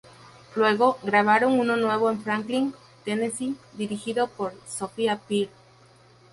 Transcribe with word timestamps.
Luego, 0.55 0.97
grabaron 1.03 1.59
uno 1.59 1.77
nuevo 1.77 2.09
en 2.09 2.19
Franklin, 2.23 2.73
Tennessee, 3.05 3.55
dirigido 3.73 4.29
por 4.29 4.51
Sophia 4.67 5.19
Peer. 5.29 5.49